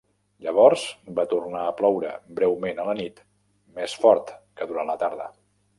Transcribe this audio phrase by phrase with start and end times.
[0.45, 0.85] Llavors,
[1.19, 3.25] va tornar a ploure breument a la nit,
[3.79, 5.33] més fort que durant la tarda.